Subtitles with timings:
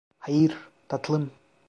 [0.19, 0.57] Hayır,
[0.87, 1.31] tatlım.